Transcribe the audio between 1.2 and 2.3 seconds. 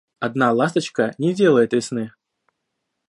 делает весны.